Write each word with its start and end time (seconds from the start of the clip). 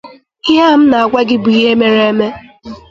Ihe 0.49 0.63
a 0.71 0.73
m 0.79 0.83
na-agwa 0.91 1.21
gị 1.27 1.35
bụ 1.43 1.49
ihe 1.59 1.71
mere 1.79 2.01
eme 2.11 2.27